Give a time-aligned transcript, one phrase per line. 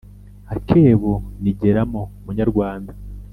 [0.55, 2.91] Akebo ni geramo munyarwanda